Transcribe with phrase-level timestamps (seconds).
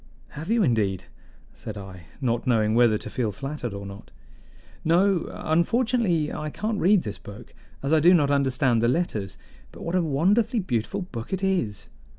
[0.29, 1.03] "Have you indeed?"
[1.53, 4.09] said I, not knowing whether to feel flattered or not.
[4.83, 9.37] "No, unfortunately, I can't read this book, as I do not understand the letters.
[9.71, 11.87] But what a wonderfully beautiful book it is!